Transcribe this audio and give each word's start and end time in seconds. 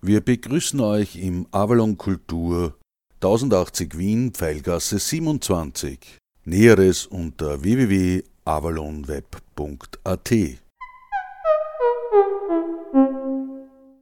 Wir 0.00 0.22
begrüßen 0.22 0.80
euch 0.80 1.16
im 1.16 1.46
Avalon 1.50 1.98
Kultur 1.98 2.78
1080 3.16 3.98
Wien, 3.98 4.32
Pfeilgasse 4.32 4.98
27. 4.98 5.98
Näheres 6.46 7.04
unter 7.04 7.62
www.avalonweb.at. 7.62 10.34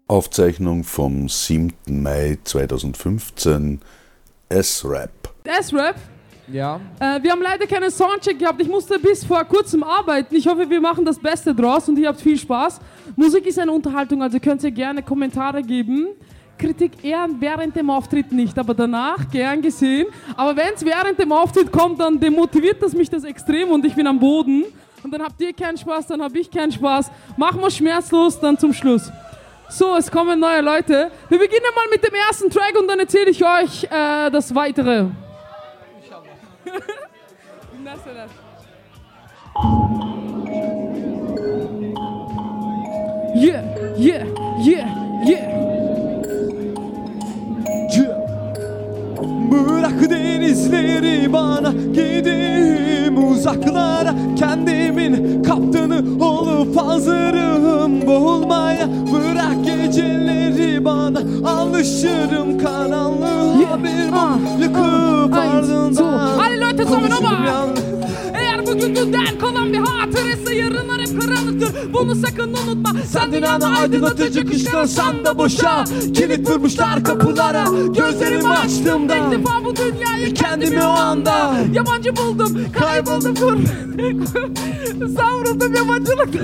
Aufzeichnung 0.06 0.84
vom 0.84 1.28
7. 1.28 1.74
Mai 1.88 2.38
2015 2.44 3.80
S-Rap. 4.48 5.34
S-Rap? 5.42 5.96
Ja. 6.52 6.80
Äh, 7.00 7.22
wir 7.22 7.32
haben 7.32 7.42
leider 7.42 7.66
keinen 7.66 7.90
Soundcheck 7.90 8.38
gehabt. 8.38 8.60
Ich 8.62 8.68
musste 8.68 8.98
bis 8.98 9.24
vor 9.24 9.44
kurzem 9.44 9.82
arbeiten. 9.82 10.34
Ich 10.36 10.46
hoffe, 10.46 10.68
wir 10.68 10.80
machen 10.80 11.04
das 11.04 11.18
Beste 11.18 11.54
draus 11.54 11.88
und 11.88 11.98
ihr 11.98 12.08
habt 12.08 12.20
viel 12.20 12.38
Spaß. 12.38 12.80
Musik 13.16 13.46
ist 13.46 13.58
eine 13.58 13.72
Unterhaltung, 13.72 14.22
also 14.22 14.38
könnt 14.38 14.62
ihr 14.62 14.70
gerne 14.70 15.02
Kommentare 15.02 15.62
geben. 15.62 16.08
Kritik 16.58 17.04
eher 17.04 17.28
während 17.38 17.76
dem 17.76 17.90
Auftritt 17.90 18.32
nicht, 18.32 18.58
aber 18.58 18.74
danach 18.74 19.28
gern 19.30 19.60
gesehen. 19.60 20.06
Aber 20.36 20.56
wenn 20.56 20.74
es 20.74 20.84
während 20.84 21.18
dem 21.18 21.32
Auftritt 21.32 21.70
kommt, 21.70 22.00
dann 22.00 22.18
demotiviert 22.18 22.82
das 22.82 22.94
mich 22.94 23.10
das 23.10 23.24
extrem 23.24 23.70
und 23.70 23.84
ich 23.84 23.94
bin 23.94 24.06
am 24.06 24.18
Boden. 24.18 24.64
Und 25.02 25.12
dann 25.12 25.22
habt 25.22 25.40
ihr 25.40 25.52
keinen 25.52 25.76
Spaß, 25.76 26.06
dann 26.06 26.22
habe 26.22 26.38
ich 26.38 26.50
keinen 26.50 26.72
Spaß. 26.72 27.10
Machen 27.36 27.60
wir 27.60 27.70
schmerzlos, 27.70 28.40
dann 28.40 28.58
zum 28.58 28.72
Schluss. 28.72 29.10
So, 29.68 29.96
es 29.96 30.10
kommen 30.10 30.40
neue 30.40 30.60
Leute. 30.60 31.10
Wir 31.28 31.38
beginnen 31.38 31.66
mal 31.74 31.86
mit 31.90 32.02
dem 32.04 32.14
ersten 32.14 32.48
Track 32.50 32.74
und 32.80 32.88
dann 32.88 33.00
erzähle 33.00 33.30
ich 33.30 33.44
euch 33.44 33.84
äh, 33.84 34.30
das 34.30 34.54
Weitere. 34.54 35.06
Yeah, 43.36 43.62
yeah, 43.98 44.26
yeah, 44.64 44.88
yeah. 45.26 45.56
Bırak 49.50 50.10
denizleri 50.10 51.32
bana 51.32 51.72
gideyim 51.72 52.75
uzaklara 53.36 54.14
Kendimin 54.38 55.42
kaptanı 55.42 56.24
olup 56.24 56.76
hazırım. 56.76 58.06
Boğulmaya 58.06 58.88
Bırak 59.12 59.64
geceleri 59.64 60.84
bana 60.84 61.18
alışırım 61.50 62.58
karanlığa. 62.58 63.60
Yeah, 63.60 63.84
Bir 63.84 64.12
ah, 64.12 64.36
mum 64.36 65.32
ah, 65.32 65.38
ardından 65.38 66.60
Leute 66.60 66.84
zusammen 66.84 67.08
konuşurum 67.10 67.24
nochmal. 67.24 67.46
yalnız. 67.46 67.95
Bugün 68.66 68.96
dünden 68.96 69.38
kalan 69.40 69.72
bir 69.72 69.78
hatırası 69.78 70.54
yarınlar 70.54 71.00
hep 71.00 71.20
karanlıktır. 71.20 71.92
Bunu 71.92 72.14
sakın 72.14 72.52
unutma. 72.52 72.92
Sen 73.08 73.32
dünyanı 73.32 73.78
aydınlatıcı 73.78 74.46
kışkırsan 74.46 75.24
da 75.24 75.38
boşa. 75.38 75.84
Kilit 75.84 76.50
vurmuşlar 76.50 77.04
kapılara. 77.04 77.64
Gözlerimi 77.86 78.48
açtığımda 78.48 79.16
İlk 79.16 79.30
defa 79.32 79.64
bu 79.64 79.76
dünyayı 79.76 80.34
Kendimi 80.34 80.84
o 80.84 80.88
anda 80.88 81.54
Yabancı 81.72 82.16
buldum. 82.16 82.58
Kayboldum. 82.78 83.34
Kur 83.34 83.56
Savruldum 85.16 85.74
yabancılıkta 85.74 86.38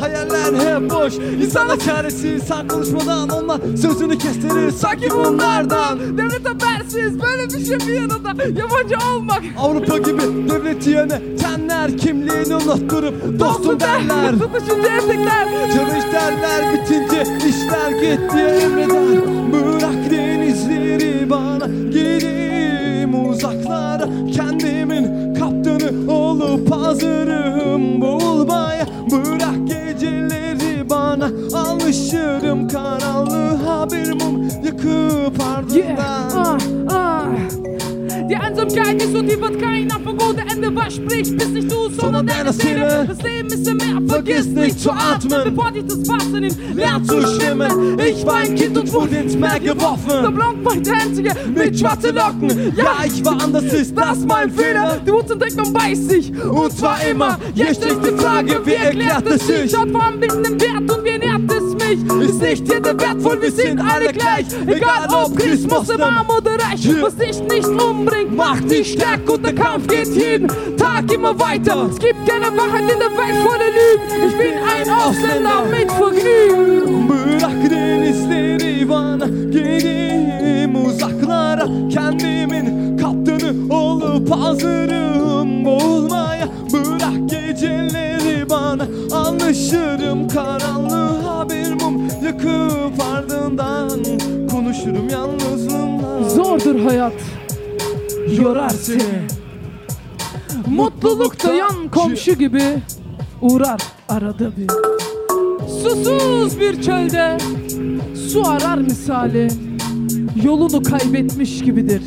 Hayaller 0.00 0.80
hep 0.80 0.90
boş. 0.90 1.14
İnsanlar 1.44 1.78
çaresiz 1.78 2.42
Sen 2.42 2.68
konuşmadan 2.68 3.28
onlar 3.28 3.60
sözünü 3.76 4.18
kestirir 4.18 4.70
Sanki 4.70 5.10
bunlardan. 5.10 6.18
Devlet 6.18 6.48
habersiz 6.48 7.22
böyle 7.22 7.44
bir 7.44 7.66
şey 7.66 7.78
bir 7.88 7.94
yanında. 7.94 8.28
Yabancı 8.42 8.96
olmak. 9.14 9.42
Avrupa 9.58 9.98
gibi 9.98 10.22
devleti 10.50 10.90
yönetenler 10.90 11.98
Kimliğini 11.98 12.54
unutturup 12.54 13.40
dostum 13.40 13.80
derler. 13.80 14.32
Tutuşunca 14.32 14.88
erkekler 14.90 15.48
Çalış 15.74 16.04
derler 16.12 16.72
bitince 16.72 17.22
işler 17.48 17.90
git 17.90 18.32
diye 18.34 18.46
emreder. 18.48 19.20
Bırak 19.52 20.10
denizleri 20.10 21.30
bana 21.30 21.66
gideyim 21.90 23.28
uzaklara. 23.30 24.08
Kendimin 24.32 25.34
kaptanı 25.34 26.12
olup 26.12 26.70
hazırım 26.72 28.00
boğulmaya 28.00 28.86
Bırak 29.10 29.59
geceleri 30.00 30.90
bana 30.90 31.30
alışırım. 31.54 32.68
Karanlığa 32.68 33.90
Bir 33.90 34.12
mum 34.12 34.42
yakıp 34.64 35.40
Yeah, 35.40 35.56
ardından 35.56 36.30
ah, 36.34 36.39
gute 40.80 40.90
Ende 40.90 41.10
verspricht, 41.10 41.36
bis 41.36 41.48
nicht 41.48 41.70
du, 41.70 41.90
sondern 41.90 42.26
deine 42.26 42.52
Seele. 42.52 43.04
Das 43.06 43.22
Leben 43.22 43.48
ist 43.48 43.68
im 43.68 43.76
Meer, 43.76 44.00
vergiss 44.06 44.46
nicht 44.46 44.80
zu 44.80 44.90
atmen, 44.90 45.40
bevor 45.44 45.70
dich 45.70 45.84
das 45.86 46.08
Wasser 46.08 46.40
nimmt, 46.40 46.56
lern 46.74 47.04
zu 47.04 47.20
schwimmen. 47.20 47.98
Ich 47.98 48.24
war 48.26 48.36
ein 48.36 48.54
Kind 48.54 48.78
und 48.78 48.92
wurde 48.92 49.16
ins 49.16 49.36
Meer 49.36 49.58
Der 49.60 49.74
geworfen. 49.74 50.34
Blanc 50.34 50.64
war 50.64 50.76
der 50.76 50.94
Einzige 50.94 51.34
mit 51.54 51.78
schwarzen 51.78 52.14
Locken. 52.14 52.72
Ja, 52.76 53.04
ich 53.04 53.24
war 53.24 53.40
anders, 53.42 53.64
ist 53.64 53.96
das 53.96 54.18
mein 54.20 54.50
Fehler? 54.50 55.00
Die 55.06 55.12
Wut 55.12 55.30
entdeckt, 55.30 55.56
man 55.56 55.72
beißt 55.72 56.10
sich. 56.10 56.32
Und 56.44 56.76
zwar 56.76 57.02
immer, 57.04 57.38
hier 57.54 57.74
stellt 57.74 58.04
die 58.04 58.16
Frage, 58.22 58.60
wie 58.64 58.74
erklärt 58.74 59.26
es 59.26 59.46
sich? 59.46 59.70
Schaut 59.70 59.90
vor 59.90 60.02
allem 60.02 60.20
den 60.20 60.60
Wert 60.60 60.90
und 60.90 61.04
wie 61.04 61.09
mich? 61.96 62.28
Ist 62.28 62.40
nicht 62.40 62.68
jeder 62.72 62.98
wertvoll, 62.98 63.40
wir 63.40 63.52
sind 63.52 63.80
alle 63.80 64.12
gleich 64.12 64.46
Egal 64.66 65.08
ob 65.12 65.36
Christ, 65.36 65.70
Moslem, 65.70 66.00
oder 66.28 66.52
reich, 66.52 66.88
was 67.00 67.16
dich 67.16 67.40
nicht 67.40 67.66
umbringt, 67.66 68.36
macht 68.36 68.70
dich 68.70 68.92
stark 68.92 69.28
und 69.28 69.44
der 69.44 69.54
Kampf 69.54 69.86
geht 69.88 70.08
jeden 70.08 70.48
Tag 70.76 71.12
immer 71.12 71.38
weiter. 71.38 71.88
Es 71.90 71.98
gibt 71.98 72.26
keine 72.26 72.46
Wahrheit 72.56 72.82
in 72.82 72.98
der 72.98 73.10
Welt 73.10 73.36
voller 73.44 73.70
Lügen. 73.76 74.28
Ich 74.28 74.36
bin 74.36 74.54
ein 74.58 74.90
Ausländer 74.90 75.64
mit 75.70 75.90
Vergnügen. 75.90 77.08
Bırak 77.08 77.70
denizleri 77.70 78.88
bana 78.88 79.26
gideyim 79.26 80.86
uzaklara 80.86 81.66
Kendimin 81.90 82.96
kaptanı 82.96 83.74
olup 83.74 84.30
hazırım 84.30 85.64
boğulmaya 85.64 86.48
Bırak 86.72 87.30
geceleri 87.30 88.50
bana 88.50 88.86
alışırım 89.12 89.99
hayat, 96.84 97.12
yorar 98.42 98.70
seni. 98.70 99.26
Mutlulukta 100.66 101.54
yan 101.54 101.88
komşu 101.88 102.32
gibi 102.32 102.62
uğrar 103.40 103.80
arada 104.08 104.56
bir. 104.56 104.70
Susuz 105.82 106.60
bir 106.60 106.82
çölde 106.82 107.38
su 108.30 108.46
arar 108.46 108.78
misali 108.78 109.48
yolunu 110.44 110.82
kaybetmiş 110.82 111.62
gibidir. 111.62 112.02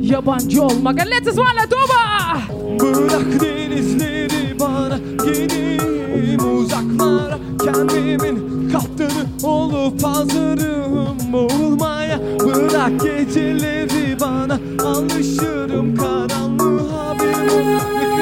Yabancı 0.00 0.62
olmak. 0.62 0.96
Let's 1.06 1.38
one 1.38 1.68
toba. 1.70 2.38
Bırak 2.80 3.40
denizleri 3.40 4.60
bana 4.60 4.98
gideyim 5.24 6.56
uzaklara 6.58 7.38
Kendimin 7.64 8.70
kaptanı 8.72 9.48
olup 9.48 10.04
hazırım 10.04 11.32
boğulmaya 11.32 12.20
Bırak 12.40 13.00
geceleri 13.00 13.89
bana 14.30 14.58
alışırım 14.88 15.96
karanlığa 15.96 17.18
Bir 17.18 17.26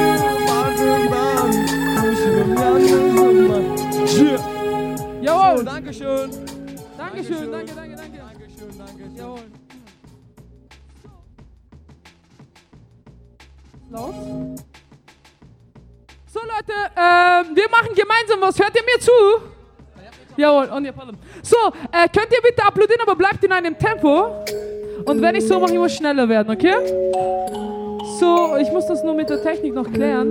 yakıp 0.00 0.50
ardından 0.50 1.52
konuşurum 1.96 2.54
yalnızlığımla 2.62 3.58
Yeah. 4.08 4.40
Jawohl. 5.24 5.66
Dankeschön. 5.66 6.32
Dankeschön, 6.98 7.52
danke, 7.52 7.76
danke, 7.76 7.96
danke. 7.96 8.18
Dankeschön, 8.18 8.70
danke. 8.78 9.04
Jawohl. 9.18 9.48
Laut. 13.92 14.14
So 16.26 16.40
Leute, 16.40 16.74
ähm, 16.96 17.56
wir 17.56 17.68
machen 17.70 17.94
gemeinsam 17.94 18.40
was. 18.40 18.58
Hört 18.58 18.74
ihr 18.76 18.82
mir 18.82 19.00
zu? 19.00 19.12
Jawohl, 20.36 20.68
und 20.68 20.84
ihr. 20.84 20.94
So, 21.42 21.56
äh, 21.92 22.08
könnt 22.08 22.32
ihr 22.32 22.42
bitte 22.42 22.64
applaudieren, 22.64 23.00
aber 23.02 23.16
bleibt 23.16 23.44
in 23.44 23.52
einem 23.52 23.76
Tempo. 23.78 24.44
Und 25.08 25.22
wenn 25.22 25.34
ich 25.36 25.48
so 25.48 25.58
mache, 25.58 25.72
ich 25.72 25.78
muss 25.78 25.94
schneller 25.96 26.28
werden, 26.28 26.50
okay? 26.50 26.74
So, 28.20 28.56
ich 28.58 28.70
muss 28.70 28.86
das 28.86 29.02
nur 29.02 29.14
mit 29.14 29.30
der 29.30 29.42
Technik 29.42 29.72
noch 29.72 29.90
klären. 29.90 30.30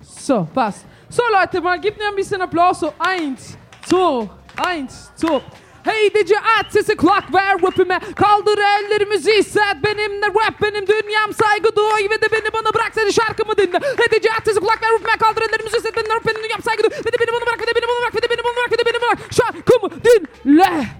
So, 0.00 0.48
passt. 0.54 0.86
So 1.10 1.22
Leute, 1.30 1.60
mal 1.60 1.78
gebt 1.78 1.98
mir 1.98 2.08
ein 2.08 2.14
bisschen 2.14 2.40
Applaus. 2.40 2.80
So, 2.80 2.92
eins, 2.98 3.58
zwei, 3.84 4.26
eins, 4.56 5.12
zwei. 5.14 5.42
Hey 5.84 6.10
DJ 6.10 6.32
aç 6.58 6.72
sesi 6.72 6.96
kulak 6.96 7.34
ver 7.34 7.56
rapime 7.62 8.00
Kaldır 8.16 8.58
ellerimizi 8.58 9.32
hisset 9.32 9.76
Benimle 9.84 10.26
rap 10.26 10.62
benim 10.62 10.86
dünyam 10.86 11.32
saygı 11.32 11.76
duy 11.76 12.10
Ve 12.10 12.20
de 12.22 12.32
beni 12.32 12.52
bana 12.52 12.74
bırak 12.74 12.92
seni 12.94 13.12
şarkımı 13.12 13.56
dinle 13.56 13.78
Hey 13.96 14.20
DJ 14.20 14.26
aç 14.38 14.44
sesi 14.44 14.60
kulak 14.60 14.82
ver 14.82 14.90
rapime 14.92 15.16
Kaldır 15.18 15.42
ellerimizi 15.42 15.76
hisset 15.76 15.96
Benimle 15.96 16.14
rap 16.14 16.26
benim 16.26 16.42
dünyam 16.42 16.62
saygı 16.62 16.82
duy 16.82 16.90
Ve 16.90 17.12
de 17.12 17.16
beni 17.20 17.32
bana 17.32 17.46
bırak 17.46 17.60
Ve 17.62 17.66
de 17.66 17.74
beni 17.74 17.86
bana 17.88 18.00
bırak 18.00 18.14
Ve 18.14 18.22
de 18.22 18.30
beni 18.30 18.44
bana 18.44 18.56
bırak 18.56 18.72
Ve 18.72 18.78
de 18.78 18.86
beni 18.86 19.02
bana 19.02 19.10
bırak 19.10 19.32
Şarkımı 19.32 19.90
dinle 20.04 20.97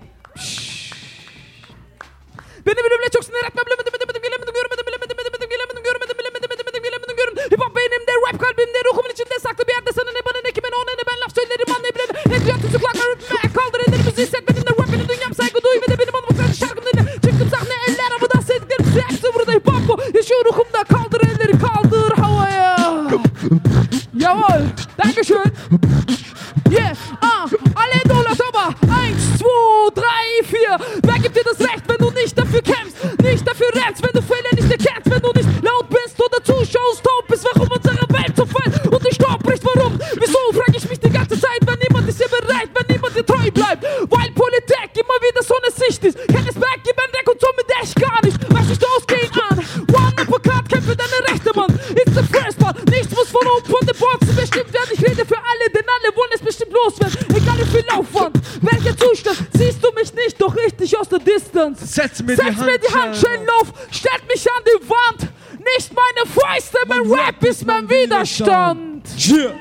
Setz 61.98 62.22
mir 62.22 62.36
Setz 62.36 62.54
die 62.54 62.62
mir 62.62 62.78
die 62.78 62.94
Handschellen 62.94 63.48
auf, 63.60 63.72
stellt 63.90 64.22
mich 64.28 64.46
an 64.46 64.62
die 64.64 64.88
Wand. 64.88 65.32
Nicht 65.58 65.92
meine 65.92 66.30
Fäuste, 66.30 66.78
mein 66.86 67.10
Rap 67.10 67.42
ist 67.42 67.66
mein 67.66 67.90
Widerstand. 67.90 69.08
Yeah. 69.28 69.54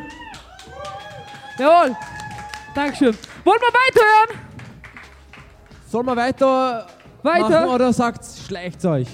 Jawohl. 1.58 1.96
Dankeschön. 2.76 3.18
Wollen 3.44 3.60
wir 3.60 3.74
weiterhören? 3.74 4.40
Sollen 5.90 6.06
wir 6.06 6.16
weiter, 6.16 6.88
Weiter. 7.24 7.50
machen 7.50 7.70
oder 7.70 7.92
sagt 7.92 8.24
schleicht 8.48 8.86
euch? 8.86 9.08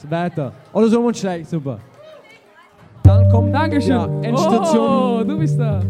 So 0.00 0.08
weiter. 0.08 0.52
Oder 0.72 0.86
sollen 0.88 1.02
wir 1.02 1.08
uns 1.08 1.18
schleichen? 1.18 1.44
Super. 1.48 1.80
Dann 3.02 3.28
kommt 3.32 3.52
Dankeschön. 3.52 3.90
Ja, 3.90 4.04
Endstation, 4.22 5.20
Oh, 5.22 5.24
du 5.24 5.38
bist 5.38 5.58
da. 5.58 5.82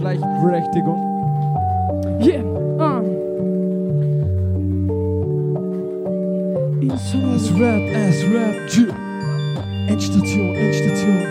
Gleichberechtigung. 0.00 1.00
Yeah. 2.20 2.65
Ah. 6.90 7.36
Es 7.36 7.50
Rap, 7.50 7.82
es 7.82 8.24
Rap. 8.32 8.54
Yeah. 8.76 9.90
Endstation, 9.90 10.54
Endstation. 10.54 11.22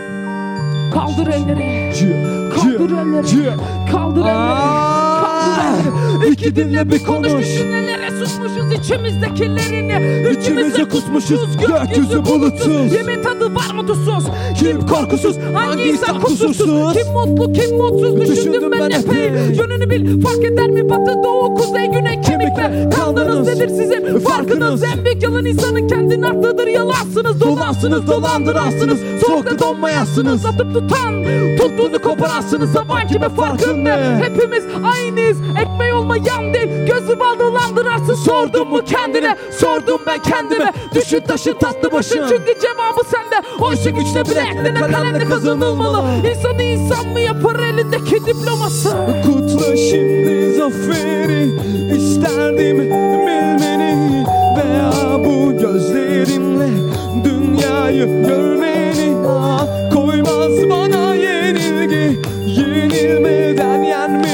Kaldır 0.94 1.28
elleri. 1.28 1.64
Yeah. 1.64 2.56
Kaldır 2.56 2.92
elleri. 2.92 3.44
Yeah. 3.46 3.58
Kaldır 3.92 4.22
elleri. 4.22 4.32
Aa! 4.32 4.66
Kaldır 4.66 4.82
elleri. 4.82 4.95
İki 6.32 6.56
dinle 6.56 6.92
bir 6.92 7.04
konuş. 7.04 7.32
Düşüncelere 7.32 8.10
susmuşuz 8.26 8.74
içimizdekilerini. 8.80 10.30
İçimize 10.32 10.84
kusmuşuz, 10.84 11.58
gökyüzü 11.58 12.26
bulutsuz. 12.26 12.94
Yemin 12.94 13.24
tadı 13.24 13.56
var 13.56 13.74
mı 13.76 13.88
tuzsuz? 13.88 14.24
Kim 14.60 14.88
korkusuz, 14.88 15.38
Hangi 15.54 15.84
insan 15.84 16.20
kusursuz? 16.22 16.94
Kim 16.94 17.14
mutlu 17.14 17.54
kim 17.54 17.78
mutsuz? 17.78 18.22
Düşündüm 18.22 18.72
ben 18.72 18.90
epey. 18.90 19.26
Yönünü 19.58 19.90
bil 19.90 20.22
fark 20.22 20.44
eder 20.46 20.68
mi 20.68 20.90
batı 20.90 21.14
doğu 21.24 21.56
kuzey 21.56 21.86
güney 21.86 22.22
kemikler. 22.22 22.92
Kandınız 22.92 23.48
nedir 23.48 23.68
sizin 23.70 24.20
farkınız? 24.20 24.84
En 24.84 25.06
büyük 25.06 25.24
yalan 25.24 25.46
insanın 25.46 25.88
kendini 25.88 26.26
arttıdır 26.28 26.68
yalansınız. 26.68 27.42
Dolansınız 27.42 28.08
dolandıransınız. 28.08 29.00
Soğukta 29.28 29.60
donmayasınız. 29.60 30.46
Atıp 30.46 30.74
tutan 30.74 31.24
tuttuğunu 31.58 32.02
koparansınız. 32.02 32.72
Zaman 32.72 33.08
kime 33.08 33.30
farkın 33.30 33.86
ne? 33.86 34.22
Hepimiz 34.24 34.64
aynıyız. 34.84 35.35
Ekmeği 35.62 35.94
olmayan 35.94 36.54
değil. 36.54 36.68
Gözü 36.88 37.20
bal 37.20 37.40
dolandırarsın. 37.40 38.14
Sordun 38.16 38.68
mu 38.68 38.82
kendine? 38.86 39.38
Sordum 39.60 40.02
ben 40.08 40.20
kendime. 40.24 40.74
Düşün 40.96 41.20
taşı 41.28 41.58
tatlı 41.58 41.92
başın. 41.92 42.20
Çünkü 42.30 42.60
cevabı 42.62 43.04
sende. 43.12 43.48
Oysa 43.60 43.90
güçle 43.90 44.26
bileklerine 44.26 44.80
kalemle 44.80 45.26
kazanılmalı. 45.26 46.04
İnsanı 46.30 46.64
insan 46.64 47.08
mı 47.08 47.20
yapar 47.20 47.56
elindeki 47.60 48.26
diploması? 48.26 48.90
Kutla 49.26 49.78
şimdi 49.78 50.54
zaferi 50.54 51.44
isterdim 51.98 52.80
bilmeni 52.80 54.26
Veya 54.58 55.26
bu 55.26 55.58
gözlerimle 55.58 56.68
dünyayı 57.24 58.06
görmeni 58.28 59.16
Ah, 59.28 59.68
Koymaz 59.94 60.70
bana 60.70 61.16
yenilgi 61.16 62.20
yenilmeden 62.46 63.84
yenmeyi 63.84 64.25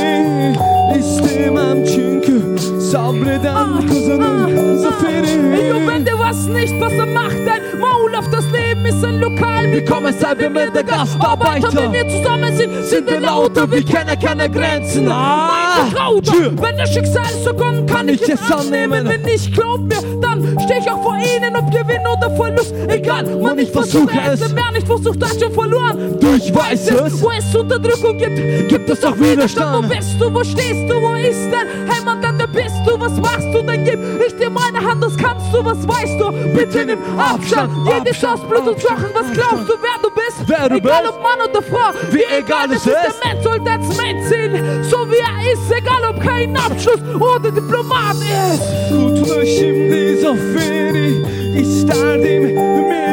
istemem 1.42 1.86
çünkü 1.86 2.60
sabreden 2.92 3.88
kazanır 3.88 4.76
zaferi 4.76 5.32
Jo, 5.70 5.76
wenn 5.88 6.06
du 6.06 6.12
was 6.20 6.48
nicht 6.48 6.82
besser 6.82 7.08
macht, 7.08 7.38
dein 7.46 7.80
Maul 7.80 8.16
auf 8.16 8.30
das 8.32 8.46
Leben 8.52 8.86
ist 8.86 9.04
ein 9.04 9.20
Lokal. 9.22 9.72
Wir 9.72 9.86
kommen 9.86 10.14
wir 10.40 10.50
mit 10.50 10.76
der 10.76 10.84
Gastarbeiter. 10.84 11.70
Wenn 11.74 11.94
wir 11.94 12.10
zusammen 12.10 12.56
sind, 12.56 12.81
wir 13.06 13.20
lauter. 13.20 13.70
Wir 13.72 13.84
kennen 13.84 14.20
keine 14.20 14.50
Grenzen. 14.50 15.06
Mein 15.06 15.90
Vertrauter, 15.90 16.52
wenn 16.62 16.78
das 16.78 16.94
Schicksal 16.94 17.26
so 17.44 17.54
kommt, 17.54 17.90
kann 17.90 18.08
ich 18.10 18.22
es 18.28 18.52
annehmen. 18.52 19.08
Wenn 19.08 19.22
nicht 19.24 19.54
glaubt 19.54 19.84
mir, 19.84 20.20
dann 20.22 20.58
steh 20.66 20.80
ich 20.80 20.90
auch 20.90 21.02
vor 21.02 21.18
ihnen, 21.18 21.56
ob 21.56 21.72
Gewinn 21.72 22.02
oder 22.06 22.36
Verlust. 22.36 22.74
Egal, 22.88 23.26
man, 23.38 23.58
ich 23.60 23.72
versuche 23.72 24.20
es. 24.32 24.42
Wer 24.54 24.72
nicht 24.72 24.88
versucht, 24.88 25.24
hat 25.24 25.40
schon 25.40 25.54
verloren. 25.54 26.18
Du, 26.20 26.36
ich 26.36 26.54
weiß 26.54 26.92
es. 26.92 27.22
Wo 27.22 27.32
es 27.32 27.56
Unterdrückung 27.56 28.18
gibt, 28.18 28.70
gibt 28.70 28.90
es 28.90 29.04
auch 29.04 29.18
Widerstand. 29.18 29.90
Wo 29.90 29.96
bist 29.96 30.16
du, 30.20 30.34
wo 30.34 30.44
stehst 30.44 30.90
du, 30.90 31.02
wo 31.02 31.14
ist 31.16 31.50
dein 31.52 31.96
Heimatland, 31.96 32.31
bist 32.54 32.76
du, 32.86 33.00
was 33.00 33.14
machst 33.18 33.48
du, 33.54 33.62
dann 33.62 33.84
gib 33.84 34.00
ich 34.26 34.36
dir 34.36 34.50
meine 34.50 34.80
Hand, 34.80 35.04
das 35.04 35.16
kannst 35.18 35.54
du, 35.54 35.64
was 35.64 35.88
weißt 35.88 36.20
du, 36.20 36.32
bitte 36.54 36.86
nimm 36.86 37.00
Abstand. 37.18 37.72
Jedes 37.88 38.24
aus 38.24 38.42
Blut 38.42 38.68
und 38.68 38.80
Sachen, 38.82 39.10
was 39.14 39.32
glaubst 39.32 39.70
du, 39.70 39.74
wer 39.82 39.98
du 40.02 40.10
bist? 40.10 40.38
Wer 40.48 40.70
du 40.70 40.76
egal 40.76 41.02
bist? 41.04 41.14
ob 41.14 41.24
Mann 41.24 41.50
oder 41.50 41.62
Frau, 41.62 41.92
Wie 42.12 42.24
egal 42.38 42.72
es 42.72 42.86
ist. 42.86 42.88
Der 42.88 43.34
Mensch 43.34 43.44
sollte 43.44 43.72
als 43.72 43.98
Mensch 43.98 44.28
sehen, 44.28 44.84
so 44.84 44.98
wie 45.10 45.18
er 45.18 45.54
ist, 45.54 45.72
egal 45.72 46.04
ob 46.10 46.22
kein 46.22 46.56
Abschluss 46.56 47.02
oder 47.16 47.52
Diplomat 47.52 48.16
ist. 48.16 49.58
Şimdi 49.58 50.22
zaferi 50.22 51.26
isterdim 51.62 52.44
bilmeni 52.44 53.11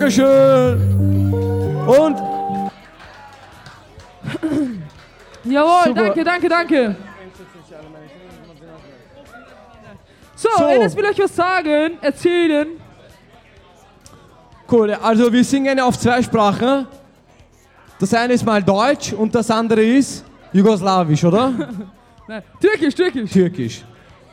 Dankeschön 0.00 0.80
und 1.86 2.16
Jawohl, 5.44 5.84
Super. 5.84 5.94
danke, 5.94 6.24
danke, 6.24 6.48
danke. 6.48 6.96
So, 10.34 10.48
So. 10.56 10.64
Enes 10.68 10.96
will 10.96 11.04
euch 11.04 11.18
was 11.18 11.36
sagen, 11.36 11.98
erzählen. 12.00 12.68
Cool, 14.70 14.94
also 14.94 15.30
wir 15.30 15.44
singen 15.44 15.78
auf 15.80 15.98
zwei 15.98 16.22
Sprachen. 16.22 16.86
Das 17.98 18.14
eine 18.14 18.32
ist 18.32 18.46
mal 18.46 18.62
Deutsch 18.62 19.12
und 19.12 19.34
das 19.34 19.50
andere 19.50 19.82
ist 19.82 20.24
Jugoslawisch, 20.54 21.24
oder? 21.24 21.52
Nein, 22.26 22.42
Türkisch, 22.58 22.94
Türkisch. 22.94 23.30
Türkisch. 23.30 23.84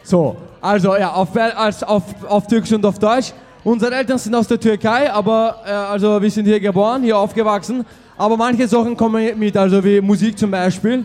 So, 0.02 0.38
also 0.62 0.96
ja, 0.96 1.12
auf, 1.12 1.36
als, 1.36 1.84
auf, 1.84 2.04
auf 2.26 2.48
Türkisch 2.48 2.72
und 2.72 2.86
auf 2.86 2.98
Deutsch. 2.98 3.34
Unsere 3.68 3.94
Eltern 3.94 4.18
sind 4.18 4.34
aus 4.34 4.48
der 4.48 4.58
Türkei, 4.58 5.12
aber 5.12 5.58
äh, 5.66 5.72
also 5.72 6.22
wir 6.22 6.32
sind 6.32 6.46
hier 6.46 6.58
geboren, 6.58 7.04
hier 7.04 7.18
aufgewachsen. 7.18 7.86
Aber 8.18 8.38
manche 8.38 8.66
Sachen 8.66 8.96
kommen 8.96 9.38
mit, 9.38 9.58
also 9.58 9.84
wie 9.84 10.00
Musik 10.00 10.40
zum 10.40 10.52
Beispiel. 10.52 11.04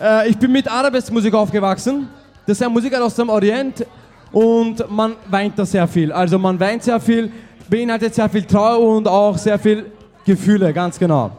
Äh, 0.00 0.28
ich 0.28 0.38
bin 0.38 0.52
mit 0.52 0.70
Arabesque-Musik 0.70 1.34
aufgewachsen. 1.34 2.08
Das 2.46 2.58
ist 2.58 2.62
eine 2.62 2.72
Musik 2.72 2.94
aus 2.94 3.16
dem 3.16 3.28
Orient 3.28 3.84
und 4.30 4.88
man 4.88 5.16
weint 5.28 5.58
da 5.58 5.66
sehr 5.66 5.88
viel. 5.88 6.12
Also 6.12 6.38
man 6.38 6.60
weint 6.60 6.84
sehr 6.84 7.00
viel, 7.00 7.32
beinhaltet 7.68 8.14
sehr 8.14 8.28
viel 8.28 8.44
Trauer 8.44 8.78
und 8.96 9.08
auch 9.08 9.36
sehr 9.36 9.58
viel 9.58 9.86
Gefühle, 10.24 10.72
ganz 10.72 10.96
genau. 10.96 11.32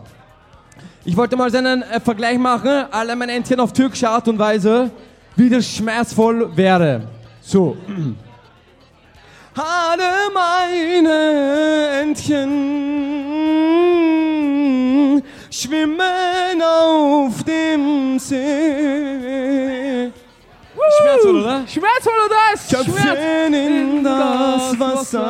Ich 1.06 1.16
wollte 1.16 1.38
mal 1.38 1.56
einen 1.56 1.82
äh, 1.84 2.02
Vergleich 2.02 2.38
machen, 2.38 2.88
alle 2.92 3.16
meine 3.16 3.32
Entchen 3.32 3.62
auf 3.62 3.72
türkische 3.72 4.10
Art 4.10 4.28
und 4.28 4.38
Weise, 4.38 4.92
wie 5.38 5.50
das 5.50 5.66
schmerzvoll 5.66 6.52
wäre. 6.58 7.04
So. 7.42 7.78
Alle 9.54 10.32
meine 10.34 12.00
Entchen 12.02 12.42
schwimmen 15.50 16.62
auf 16.62 17.44
dem 17.44 18.18
See. 18.18 20.10
Schmerzvoll, 21.00 21.42
oder? 21.42 21.68
Schmerzvoll 21.68 22.14
oder 22.26 22.36
das? 22.54 22.68
Köpfen 22.70 23.54
in 23.54 24.04
das 24.04 24.80
Wasser, 24.80 25.28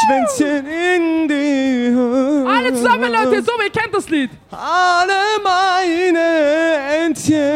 Schwänzchen 0.00 0.66
in 0.66 1.28
die 1.28 1.90
Höhe. 1.94 2.48
Alle 2.48 2.72
zusammen, 2.72 3.12
Leute, 3.12 3.42
so, 3.42 3.52
ihr 3.62 3.70
kennt 3.70 3.94
das 3.94 4.08
Lied. 4.08 4.30
Alle 4.50 5.38
meine 5.44 6.26
Entchen 7.04 7.48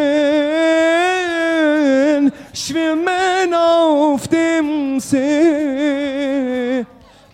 schwimmen 2.76 3.52
auf 3.54 4.26
dem 4.28 4.98
See. 5.00 6.84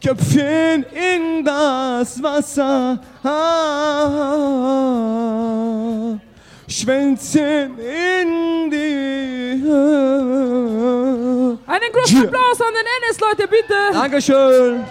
Köpfchen 0.04 0.84
in 0.92 1.44
das 1.44 2.20
Wasser. 2.22 2.98
Ah, 4.48 6.16
Schwänzen 6.68 7.78
in 7.78 8.70
die 8.70 9.62
Höhe. 9.62 11.58
Einen 11.66 11.92
großen. 11.92 12.24
Applaus 12.26 12.60
an 12.60 12.74
den 12.74 12.86
Ennis, 12.96 13.20
Leute, 13.20 13.48
bitte. 13.48 13.74
Dankeschön. 13.92 14.84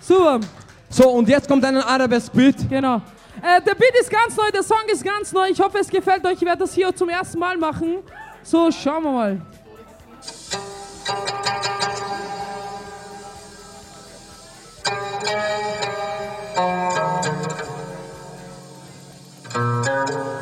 Super, 0.00 0.40
So, 0.88 1.10
und 1.10 1.28
jetzt 1.28 1.48
kommt 1.48 1.64
ein 1.64 1.76
Arabesque-Beat. 1.78 2.68
genau. 2.70 3.00
Äh, 3.42 3.60
der 3.60 3.74
Beat 3.74 3.92
ist 4.00 4.10
ganz 4.10 4.34
neu, 4.36 4.50
der 4.52 4.62
Song 4.62 4.78
ist 4.90 5.04
ganz 5.04 5.30
neu. 5.32 5.48
Ich 5.50 5.60
hoffe, 5.60 5.78
es 5.78 5.88
gefällt 5.88 6.24
euch. 6.24 6.34
Ich 6.34 6.42
werde 6.42 6.58
das 6.60 6.72
hier 6.74 6.94
zum 6.94 7.08
ersten 7.08 7.38
Mal 7.38 7.56
machen. 7.58 7.98
So, 8.42 8.70
schauen 8.70 9.02
wir 9.04 9.10
mal. 9.12 9.40
thank 15.26 15.80
you 20.10 20.35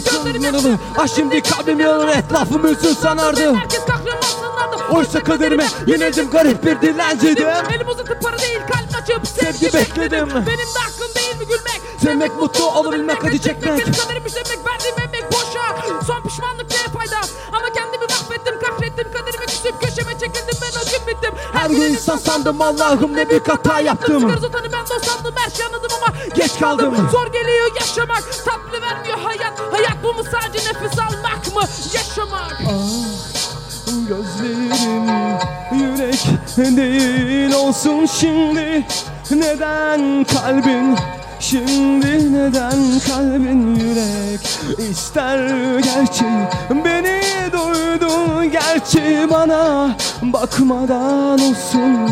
şimdi 0.00 0.42
kanlarımı. 0.42 0.78
Ah 0.98 1.08
şimdi 1.16 1.42
kalbim 1.42 1.80
yanır 1.80 2.08
etrafım 2.08 2.66
üzül 2.66 2.94
sanardı 2.94 3.54
Herkes 3.54 3.84
kahraman 3.84 4.20
sanardı 4.40 4.84
Oysa 4.92 5.22
kaderime 5.22 5.66
yenildim 5.86 6.30
garip 6.30 6.64
bir 6.64 6.80
dilenciydim 6.80 7.48
Elim 7.48 7.88
uzatıp 7.88 8.22
para 8.22 8.38
değil 8.38 8.58
kalp 8.72 9.02
açıp 9.02 9.26
sevgi, 9.26 9.74
bekledim. 9.74 10.28
Benim 10.30 10.46
de 10.46 10.78
hakkım 10.78 11.14
değil 11.14 11.36
mi 11.40 11.46
gülmek 11.46 11.80
Sevmek, 12.02 12.36
mutlu 12.36 12.70
olabilmek, 12.70 13.24
acı 13.24 13.38
çekmek. 13.38 13.78
Benim 13.78 13.92
kaderim 13.92 14.26
işlemek 14.26 14.58
verdiğim 14.66 14.73
Her 21.52 21.70
gün 21.70 21.80
insan 21.80 22.16
sandım 22.16 22.62
Allah'ım 22.62 23.16
ne 23.16 23.30
büyük 23.30 23.48
hata 23.48 23.80
yaptım 23.80 24.20
Sigara 24.20 24.46
utanı 24.46 24.72
ben 24.72 24.80
dost 24.82 25.04
sandım 25.06 25.34
her 25.36 25.50
şey 25.50 25.66
anladım 25.66 25.90
ama 26.02 26.14
Geç 26.34 26.58
kaldım. 26.60 27.08
Zor 27.12 27.26
geliyor 27.26 27.70
yaşamak 27.80 28.22
Tatlı 28.44 28.82
vermiyor 28.82 29.18
hayat. 29.24 29.60
Hayat 29.72 29.96
bu 30.04 30.14
mu 30.14 30.22
sadece 30.24 30.58
nefes 30.68 30.98
almak 30.98 31.54
mı? 31.54 31.62
Yaşamak. 31.94 32.58
Gözlerim 34.08 35.38
yürek 35.72 36.26
değil 36.76 37.54
olsun 37.54 38.06
şimdi. 38.06 38.86
Neden 39.30 40.24
kalbin 40.24 40.96
Şimdi 41.50 42.32
neden 42.32 43.00
kalbin 43.08 43.76
yürek? 43.76 44.40
İster 44.90 45.48
gerçi 45.78 46.24
Beni 46.70 47.20
doydu 47.52 48.44
gerçi 48.44 49.30
bana 49.30 49.90
bakmadan 50.22 51.40
olsun. 51.40 52.10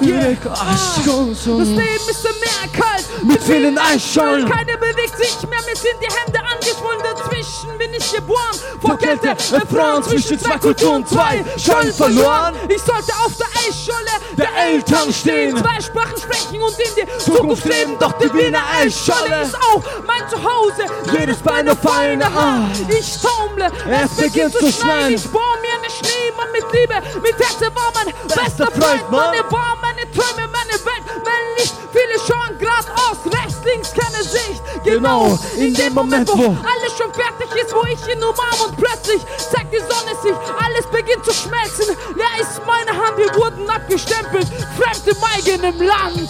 Yürek 0.00 0.38
ah, 0.50 0.74
aşk 0.74 1.14
olsun. 1.14 1.60
Nasıl 1.60 1.76
değilmişsin 1.76 2.30
ne 2.42 2.68
akal? 2.68 3.02
Bütün 3.22 3.76
aşk 3.76 4.20
Keine 4.48 4.75
bewegt 5.06 5.18
sich 5.18 5.48
mehr, 5.48 5.58
mir 5.66 5.76
sind 5.76 5.96
die 6.00 6.12
Hände 6.14 6.38
angeschwollen 6.38 7.02
Dazwischen 7.02 7.78
bin 7.78 7.92
ich 7.94 8.12
geboren. 8.12 8.56
Vor 8.80 8.98
Kälte, 8.98 9.28
Kälte, 9.28 9.56
erfroren 9.56 10.02
zwischen 10.02 10.38
zwei 10.38 10.58
Kulturen 10.58 11.06
Zwei 11.06 11.44
Schollen 11.58 11.92
verloren. 11.92 12.54
Ich 12.68 12.82
sollte 12.82 13.12
auf 13.24 13.32
der 13.36 13.46
Eisscholle 13.66 14.10
der 14.36 14.48
Eltern 14.56 15.12
stehen. 15.12 15.56
Zwei 15.56 15.80
Sprachen 15.80 16.16
sprechen 16.16 16.62
und 16.62 16.78
in 16.78 16.94
die 16.96 17.18
Zukunft 17.18 17.64
leben 17.64 17.98
Doch 17.98 18.12
die 18.18 18.32
Wiener 18.32 18.62
Eisscholle 18.80 19.42
ist 19.42 19.56
auch 19.56 19.82
mein 20.06 20.28
Zuhause. 20.28 20.86
Jedes 21.18 21.38
Bein 21.38 21.68
auf 21.68 21.86
eine 21.86 22.26
Art. 22.26 22.76
Ich 22.88 23.18
taumle, 23.20 23.70
Es 23.88 24.10
beginnt 24.16 24.52
zu 24.52 24.72
schneien. 24.72 25.14
Ich 25.14 25.28
baue 25.30 25.42
mir 25.60 25.72
eine 25.78 25.90
Schneemann 25.90 26.52
mit 26.52 26.64
Liebe 26.72 27.20
Mit 27.20 27.38
Herze 27.38 27.74
war 27.74 27.92
mein 27.94 28.12
bester 28.26 28.66
Freund 28.70 29.10
Mann. 29.10 29.30
Meine 29.30 29.50
war 29.50 29.76
meine 29.80 30.10
Träume, 30.10 30.48
meine 30.48 30.72
Welt, 30.72 31.24
mein 31.24 31.56
Licht 31.58 31.74
Viele 31.96 32.18
schauen 32.26 32.58
geradeaus, 32.58 33.16
rechts, 33.24 33.25
links, 33.72 33.92
keine 33.92 34.22
Sicht 34.22 34.62
Genau, 34.84 35.38
in 35.56 35.74
dem 35.74 35.92
Moment, 35.94 36.28
wo- 36.28 36.56
alles 36.64 36.92
schon 36.96 37.12
fertig 37.12 37.48
ist, 37.62 37.74
wo 37.74 37.82
ich 37.84 38.14
ihn 38.14 38.22
umarm 38.22 38.60
Und 38.68 38.76
plötzlich 38.76 39.20
zeigt 39.50 39.72
die 39.72 39.78
Sonne 39.78 40.14
sich 40.22 40.32
Alles 40.64 40.86
beginnt 40.90 41.24
zu 41.24 41.32
schmelzen 41.32 41.96
Leer 42.16 42.40
ist 42.40 42.60
meine 42.66 42.90
Hand, 42.92 43.16
wir 43.18 43.34
wurden 43.34 43.68
abgestempelt 43.68 44.46
Fremd 44.78 45.06
im 45.06 45.24
eigenen 45.34 45.78
Land 45.86 46.28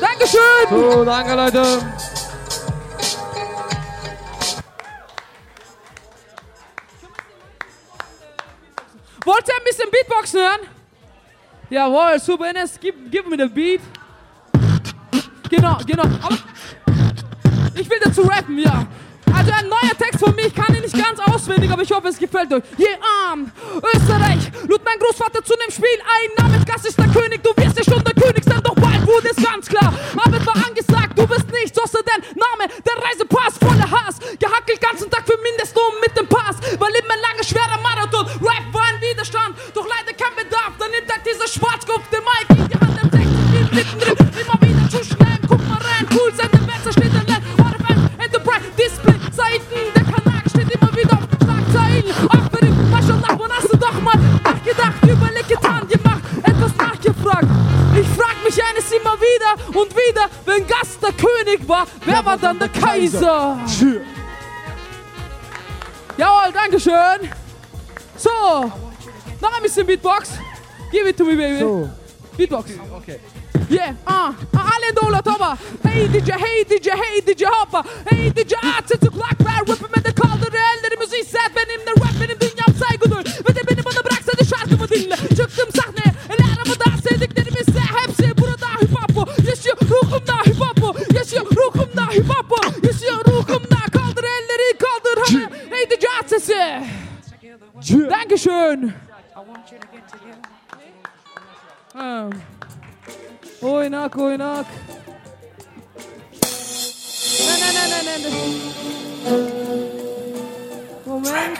Dankeschön! 0.00 0.68
So, 0.70 1.04
danke 1.04 1.34
Leute. 1.34 1.82
Wollt 9.24 9.48
ihr 9.48 9.54
ein 9.56 9.64
bisschen 9.64 9.90
Beatboxen 9.90 10.40
hören? 10.40 10.60
Jawohl, 11.70 12.18
super, 12.18 12.50
Ines, 12.50 12.78
gib, 12.80 13.10
gib 13.10 13.26
mir 13.28 13.36
den 13.36 13.52
Beat. 13.52 13.80
Genau, 15.48 15.78
genau. 15.86 16.04
Aber 16.04 16.38
ich 17.74 17.88
will 17.88 17.98
dazu 18.02 18.22
rappen, 18.22 18.58
ja. 18.58 18.86
Also 19.34 19.52
ein 19.52 19.68
neuer 19.68 19.96
Text 19.96 20.20
von 20.20 20.34
mir, 20.34 20.46
ich 20.46 20.54
kann 20.54 20.74
ihn 20.74 20.82
nicht 20.82 20.96
ganz 20.96 21.20
auswendig, 21.20 21.70
aber 21.70 21.82
ich 21.82 21.92
hoffe, 21.92 22.08
es 22.08 22.18
gefällt 22.18 22.52
euch. 22.52 22.62
Je 22.76 22.88
arm, 23.28 23.52
Österreich, 23.94 24.50
lud 24.66 24.80
mein 24.84 24.98
Großvater 24.98 25.44
zu 25.44 25.54
dem 25.54 25.70
Spiel 25.70 25.98
ein. 26.02 26.28
Namens 26.42 26.64
Gast 26.64 26.86
ist 26.86 26.98
der 26.98 27.08
König, 27.08 27.42
du 27.42 27.50
wirst 27.56 27.78
ja 27.78 27.84
schon 27.84 28.02
der 28.02 28.14
König 28.14 28.42
sein, 28.44 28.60
doch 28.62 28.74
bald 28.74 29.06
wurde 29.06 29.28
es 29.30 29.36
ganz 29.36 29.68
klar. 29.68 29.92
Arbeit 30.16 30.46
war 30.46 30.56
angesagt, 30.56 31.16
du 31.16 31.26
bist 31.26 31.46
nichts, 31.52 31.78
außer 31.78 32.00
dein 32.04 32.22
Name, 32.34 32.72
der 32.84 32.96
Reisepass 32.98 33.58
voller 33.60 33.90
Hass. 33.90 34.18
Gehackelt 34.38 34.80
ganzen 34.80 35.10
Tag 35.10 35.24
für 35.26 35.38
Mindestlohn 35.42 35.92
mit 36.00 36.16
dem 36.16 36.26
Pass, 36.26 36.56
weil 36.78 36.90
ein 36.90 37.20
langer, 37.22 37.44
schwerer 37.44 37.78
Marathon. 37.82 38.26
Rap 38.42 38.66
war 38.72 38.86
ein 38.90 39.00
Widerstand, 39.00 39.54
doch 39.74 39.86
leider 39.86 40.16
kein 40.16 40.34
Bedarf. 40.34 40.72
Dann 40.78 40.90
nimmt 40.90 41.10
halt 41.10 41.22
dieser 41.22 41.46
Schwarzkopf 41.46 42.08
den 42.10 42.24
Mike 42.24 42.58
in 42.58 42.68
die 42.68 42.78
Hand, 42.80 42.98
im 43.02 43.10
60 43.10 43.38
Spiel 43.48 43.68
mittendrin, 43.72 44.27
cool 46.14 46.32
sein, 46.34 46.48
der 46.52 46.58
Besser 46.58 46.92
steht 46.92 47.12
allein. 47.12 47.42
RFM, 47.58 48.00
Enterprise, 48.18 48.66
Display, 48.76 49.14
Seiten, 49.32 49.80
der 49.94 50.02
Kanal 50.04 50.42
steht 50.48 50.70
immer 50.70 50.92
wieder 50.96 51.14
auf 51.18 51.28
Schlagzeilen. 51.42 52.04
Achtung, 52.28 52.90
Maschallah, 52.90 53.38
wann 53.38 53.52
hast 53.52 53.72
du 53.72 53.76
doch 53.76 54.00
mal 54.00 54.18
nachgedacht, 54.44 55.02
überlegt, 55.02 55.48
getan, 55.48 55.88
gemacht, 55.88 56.22
etwas 56.42 56.76
nachgefragt. 56.76 57.48
Ich 58.00 58.06
frag 58.08 58.36
mich 58.44 58.62
eines 58.62 58.90
immer 58.92 59.16
wieder 59.18 59.78
und 59.80 59.90
wieder, 59.92 60.26
wenn 60.44 60.66
Gast 60.66 61.02
der 61.02 61.12
König 61.12 61.66
war, 61.68 61.86
wer 62.04 62.24
war 62.24 62.36
dann 62.38 62.58
der 62.58 62.68
Kaiser? 62.68 63.58
Jawohl, 66.16 66.52
Dankeschön. 66.52 67.30
So, 68.16 68.30
noch 69.40 69.56
ein 69.56 69.62
bisschen 69.62 69.86
Beatbox. 69.86 70.30
Give 70.90 71.08
it 71.08 71.16
to 71.16 71.24
me, 71.24 71.36
baby. 71.36 71.60
So, 71.60 71.88
Beatbox. 72.36 72.70
okay. 72.96 73.20
Yeah, 73.68 73.92
ah, 74.06 74.34
ah, 74.56 74.70
alle 74.74 74.92
Dollar 74.96 75.22
Topper. 75.22 75.58
Hey 75.84 76.08
DJ, 76.08 76.30
hey 76.40 76.64
DJ, 76.64 76.88
hey 76.96 77.20
DJ 77.20 77.44
Hopper. 77.44 77.82
Hey 78.08 78.30
DJ 78.30 78.54
Arzt, 78.62 78.96
zu 79.04 79.10
Clark, 79.10 79.38
wer 79.44 79.60
rappen 79.68 79.90
med 79.94 80.04
det 80.04 80.14
kalde 80.14 80.48
reelle 80.48 80.96
musik 80.96 81.24
set 81.28 81.50
benim 81.56 81.80
de 81.86 81.92
rap 82.00 82.14
benim 82.20 82.38
dünyam 82.40 82.72
saygıdır. 82.82 83.44
Ve 83.44 83.54
de 83.54 83.60
beni 83.68 83.84
bana 83.84 84.04
bıraksa 84.04 84.32
da 84.38 84.44
şarkımı 84.44 84.88
dinle. 84.88 85.16
Çıktım 85.16 85.68
sahneye, 85.76 86.12
el 86.30 86.40
arama 86.46 86.74
da 86.80 87.02
sevdiklerimizle 87.08 87.80
hepsi 87.80 88.38
burada 88.38 88.66
hip 88.80 88.92
hop'u. 88.96 89.42
Yaşıyor 89.48 89.76
ruhumda 89.90 90.36
hip 90.46 90.60
hop'u. 90.60 91.14
Yaşıyor 91.14 91.46
ruhumda 91.56 92.02
hip 92.02 92.28
hop'u. 92.28 92.86
Yaşıyor 92.86 93.24
ruhumda 93.26 93.80
kaldır 93.92 94.24
elleri 94.24 94.78
kaldır 94.78 95.16
havaya. 95.22 95.50
Hey 95.70 95.90
DJ 95.90 96.04
Arzt 96.20 96.28
sesi. 96.28 96.82
Dankeschön. 98.10 98.92
Ah. 101.94 102.30
Oynak 102.30 102.67
oynak. 103.62 104.66
Ne 107.46 107.54
ne 107.60 107.70
ne 107.74 107.84
ne 107.90 108.00
ne 108.06 108.16
ne. 108.22 108.30
Moment. 111.06 111.58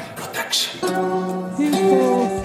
Hilfe. 1.58 2.38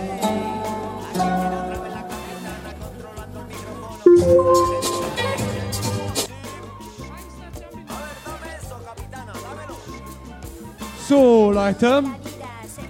So, 11.08 11.52
Leute. 11.52 12.04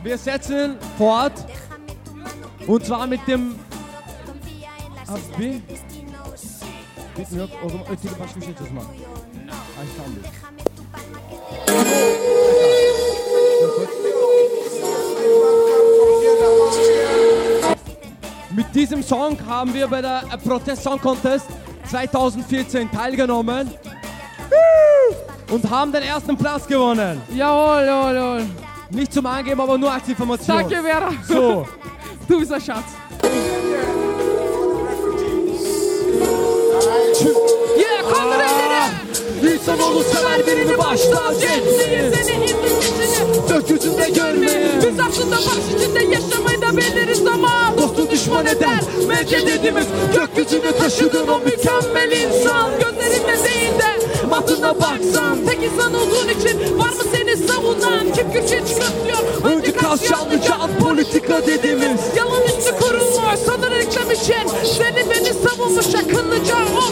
wir 0.04 0.18
setzen 0.18 0.78
fort. 0.98 1.34
Und 2.68 2.86
zwar 2.86 3.08
mit 3.08 3.28
dem. 3.28 3.56
Abi. 5.08 5.62
Bitte 7.18 7.36
mir 7.36 7.50
o 7.66 7.70
zaman 7.70 7.86
öteki 7.92 8.20
başka 8.20 8.40
bir 8.40 8.46
şey 8.46 8.56
çalışma. 8.56 8.82
Ay 9.80 9.88
tamam. 9.98 10.14
Mit 18.56 18.66
diesem 18.76 19.04
Song 19.04 19.38
haben 19.48 19.74
wir 19.74 19.88
bei 19.88 20.02
der 20.02 20.22
Protest 20.44 20.84
Song 20.84 21.00
Contest 21.00 21.48
2014 21.90 22.90
teilgenommen 22.92 23.70
und 25.52 25.70
haben 25.70 25.92
den 25.92 26.04
ersten 26.04 26.38
Platz 26.38 26.68
gewonnen. 26.68 27.22
Jawohl, 27.36 27.84
jawohl, 27.86 28.16
jawohl. 28.16 28.46
Nicht 28.90 29.14
zum 29.14 29.26
Angeben, 29.26 29.60
aber 29.62 29.78
nur 29.78 29.92
als 29.92 30.08
Information. 30.08 30.58
Danke, 30.58 30.82
Vera. 30.84 31.12
So, 31.28 31.68
Du 32.28 32.40
bist 32.40 32.52
ein 32.54 32.62
Schatz. 32.62 32.86
Rein, 39.68 39.78
İnsanoğlu 39.78 40.04
sever 40.04 40.48
birini 40.48 40.78
baştan 40.78 41.34
Seni 41.34 42.16
seni 42.16 42.46
Gökyüzünde 43.50 44.10
görmeye 44.10 44.72
Biz 44.78 45.00
aslında 45.00 45.36
baş 45.36 45.76
içinde 45.76 46.16
yaşamayı 46.16 46.62
da 46.62 46.78
biliriz 46.78 47.28
ama 47.28 47.74
Dostu 47.78 48.12
düşman 48.12 48.46
eder. 48.46 48.80
Medya 49.08 49.48
dediğimiz 49.48 49.86
gökyüzüne 50.16 50.72
taşıdığın 50.72 51.28
o 51.28 51.40
mükemmel 51.40 52.12
insan. 52.12 52.70
Gözlerinde 52.80 53.44
değil 53.44 53.72
de 53.80 54.26
Matına 54.30 54.76
baksan. 54.76 55.46
Tek 55.48 55.64
insan 55.64 55.94
olduğun 55.94 56.28
için 56.40 56.80
var 56.80 56.90
mı 56.90 57.04
seni 57.12 57.38
savunan? 57.38 58.14
Kim 58.16 58.32
güçe 58.32 58.60
çıkartıyor? 58.68 59.44
Önce 59.44 59.72
kas 59.72 60.10
canlı 60.10 60.42
can 60.48 60.70
politika 60.80 61.48
dediğimiz. 61.48 62.02
Yalan 62.16 62.44
üstü 62.44 62.76
kurulmuş 62.80 63.40
sanır 63.46 63.72
reklam 63.72 64.12
için. 64.12 64.48
Seni 64.78 65.10
beni 65.10 65.34
savunmuş 65.34 65.96
akıllıca. 65.96 66.56
ortaya 66.56 66.83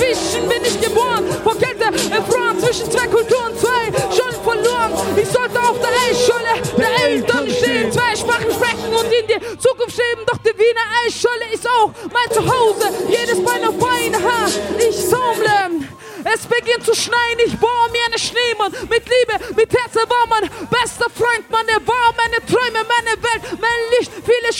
Dazwischen 0.00 0.48
bin 0.48 0.64
ich 0.64 0.80
geboren. 0.80 1.24
Vor 1.44 1.56
Kälte 1.58 1.84
erfroren. 1.84 2.58
Zwischen 2.58 2.90
zwei 2.90 3.06
Kulturen, 3.06 3.52
zwei 3.58 3.92
schon 4.16 4.32
verloren. 4.42 4.92
Ich 5.16 5.28
sollte 5.28 5.60
auf 5.60 5.78
der 5.78 5.90
Eisscholle 5.90 6.62
der 6.78 7.04
Eltern 7.06 7.50
stehen. 7.50 7.92
Zwei 7.92 8.16
Sprachen 8.16 8.50
sprechen 8.50 8.88
und 8.88 9.12
in 9.12 9.26
die 9.26 9.58
Zukunft 9.58 9.96
schweben. 9.96 10.24
Doch 10.26 10.38
die 10.38 10.56
Wiener 10.56 10.86
Eisscholle 11.04 11.52
ist 11.52 11.68
auch 11.68 11.92
mein 12.12 12.30
Zuhause. 12.32 12.90
Jedes 13.08 13.44
Bein 13.44 13.64
auf 13.66 13.74
ein 13.74 14.14
Haar. 14.14 14.48
Ich 14.78 14.96
sammle. 14.96 15.86
Es 16.24 16.46
beginnt 16.46 16.84
zu 16.84 16.94
schneien, 16.94 17.38
ich 17.46 17.56
baue 17.58 17.90
mir 17.92 18.04
eine 18.04 18.18
Schneemann. 18.18 18.72
Mit 18.90 19.04
Liebe, 19.08 19.54
mit 19.56 19.72
Herz, 19.72 19.96
er 19.96 20.08
war 20.08 20.26
mein 20.28 20.50
bester 20.68 21.08
Freund, 21.10 21.48
Mann. 21.50 21.66
Er 21.68 21.80
war 21.86 22.12
meine 22.16 22.44
Träume, 22.44 22.84
meine 22.84 23.16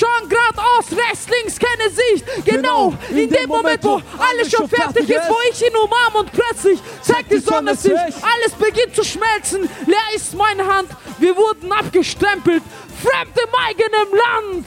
Schauen 0.00 0.28
grad 0.30 0.56
aus 0.58 0.86
rechts, 0.96 1.26
links, 1.28 1.58
keine 1.58 1.90
Sicht. 1.90 2.24
Genau, 2.46 2.94
in 3.10 3.28
dem 3.28 3.48
Moment, 3.48 3.84
wo 3.84 4.00
alles 4.18 4.50
schon 4.50 4.66
fertig 4.66 5.10
ist, 5.10 5.28
wo 5.28 5.36
ich 5.52 5.60
ihn 5.60 5.76
umarm 5.76 6.14
und 6.20 6.32
plötzlich 6.32 6.80
zeigt 7.02 7.30
die 7.30 7.38
Sonne 7.38 7.74
sich. 7.74 7.92
Alles 7.92 8.52
beginnt 8.58 8.94
zu 8.94 9.04
schmelzen. 9.04 9.68
Leer 9.86 9.98
ist 10.14 10.34
meine 10.34 10.66
Hand. 10.66 10.88
Wir 11.18 11.36
wurden 11.36 11.70
abgestempelt. 11.70 12.62
Fremd 13.02 13.36
im 13.36 13.54
eigenen 13.66 14.18
Land. 14.18 14.66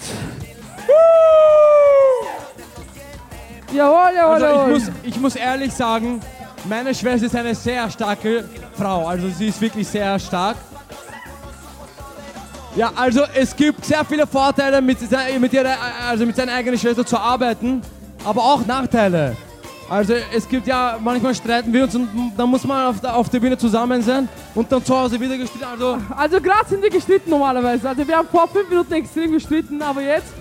Jawohl, 3.73 4.15
jawohl, 4.15 4.33
Also 4.33 4.45
ich 4.45 4.51
jawohl. 4.53 4.69
muss, 4.69 4.83
ich 5.03 5.19
muss 5.19 5.35
ehrlich 5.35 5.73
sagen, 5.73 6.21
meine 6.65 6.93
Schwester 6.93 7.25
ist 7.25 7.35
eine 7.35 7.55
sehr 7.55 7.89
starke 7.89 8.47
Frau. 8.77 9.07
Also 9.07 9.29
sie 9.29 9.47
ist 9.47 9.59
wirklich 9.59 9.87
sehr 9.87 10.19
stark. 10.19 10.57
Ja, 12.75 12.91
also 12.95 13.21
es 13.35 13.55
gibt 13.55 13.85
sehr 13.85 14.03
viele 14.03 14.25
Vorteile 14.25 14.81
mit, 14.81 14.97
mit, 15.39 15.53
ihrer, 15.53 15.75
also 16.09 16.25
mit 16.25 16.35
seiner 16.35 16.53
eigenen 16.53 16.79
Schwester 16.79 17.05
zu 17.05 17.17
arbeiten, 17.17 17.81
aber 18.25 18.41
auch 18.41 18.65
Nachteile. 18.65 19.37
Also 19.89 20.13
es 20.33 20.47
gibt 20.49 20.65
ja, 20.65 20.97
manchmal 20.99 21.35
streiten 21.35 21.71
wir 21.71 21.83
uns 21.83 21.93
und 21.93 22.09
dann 22.35 22.49
muss 22.49 22.63
man 22.63 22.87
auf 22.87 22.99
der, 22.99 23.15
auf 23.15 23.29
der 23.29 23.39
Bühne 23.39 23.57
zusammen 23.57 24.01
sein 24.01 24.27
und 24.55 24.71
dann 24.71 24.83
zu 24.83 24.97
Hause 24.97 25.19
wieder 25.19 25.37
gestritten. 25.37 25.65
Also 25.71 25.99
Also 26.17 26.41
gerade 26.41 26.67
sind 26.67 26.81
wir 26.81 26.89
gestritten 26.89 27.29
normalerweise. 27.29 27.89
Also 27.89 28.07
wir 28.07 28.17
haben 28.17 28.27
vor 28.29 28.47
fünf 28.47 28.67
Minuten 28.69 28.93
extrem 28.93 29.33
gestritten, 29.33 29.79
aber 29.81 30.01
jetzt 30.01 30.33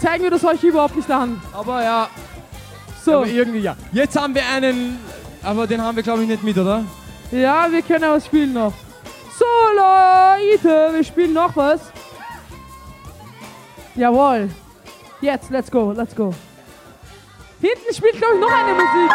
zeigen 0.00 0.22
wir 0.22 0.30
das 0.30 0.44
euch 0.44 0.62
überhaupt 0.62 0.94
nicht 0.94 1.10
an. 1.10 1.40
aber 1.52 1.82
ja, 1.82 2.08
So, 3.04 3.14
aber 3.16 3.26
irgendwie 3.26 3.60
ja. 3.60 3.74
Jetzt 3.92 4.16
haben 4.20 4.34
wir 4.36 4.42
einen, 4.54 4.98
aber 5.42 5.66
den 5.66 5.82
haben 5.82 5.96
wir 5.96 6.04
glaube 6.04 6.22
ich 6.22 6.28
nicht 6.28 6.44
mit, 6.44 6.56
oder? 6.56 6.84
ja, 7.32 7.66
wir 7.68 7.82
können 7.82 8.04
was 8.08 8.26
spielen 8.26 8.52
noch. 8.52 8.72
So 9.42 9.48
Leute, 9.74 10.92
wir 10.92 11.04
spielen 11.04 11.34
noch 11.34 11.56
was. 11.56 11.80
Jawohl. 13.96 14.48
Jetzt, 15.20 15.50
let's 15.50 15.68
go, 15.70 15.92
let's 15.92 16.14
go. 16.14 16.32
Hinten 17.60 17.92
spielt, 17.92 18.18
glaube 18.18 18.34
ich, 18.34 18.40
noch 18.40 18.52
eine 18.52 18.72
Musik. 18.72 19.10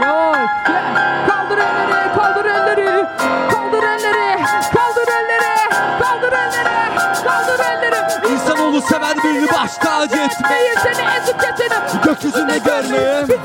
Jawohl. 0.00 0.38
Ja. 0.38 1.26
Kaldır 1.28 1.58
elleri, 1.58 2.14
kaldır 2.16 2.44
elleri, 2.44 3.06
kaldır 3.52 3.82
elleri, 3.82 4.44
kaldır 4.74 5.08
elleri, 5.08 5.54
kaldır 6.02 6.32
elleri, 6.32 6.94
kaldır 7.24 7.60
elleri. 7.70 8.32
İnsanoğlu 8.32 8.80
sever 8.82 9.16
birini 9.24 9.48
baş 9.48 9.76
tacı 9.76 10.16
etmeyi. 10.16 10.70
Seni 10.82 11.08
ezip 11.16 11.40
geçeni 11.40 12.02
Gökyüzüne 12.04 12.58
görmeye. 12.58 13.22
Biz 13.28 13.44